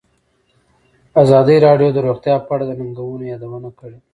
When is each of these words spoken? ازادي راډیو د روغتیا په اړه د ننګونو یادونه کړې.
ازادي 1.23 1.55
راډیو 1.65 1.89
د 1.93 1.97
روغتیا 2.07 2.35
په 2.45 2.49
اړه 2.55 2.65
د 2.67 2.71
ننګونو 2.79 3.23
یادونه 3.31 3.69
کړې. 3.79 3.97